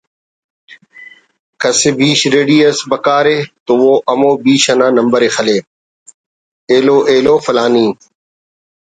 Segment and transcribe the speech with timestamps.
[1.61, 7.87] کسءِ بیش ریڑی اس بکار ءِ تو او ہمو بیش نا نمبرءِ خلے……ہلو ہلو فلانی